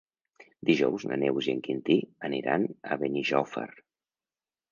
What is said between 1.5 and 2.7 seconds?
en Quintí aniran